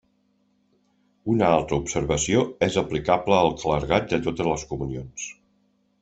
[1.33, 5.27] Una altra observació és aplicable al clergat de totes les comunions.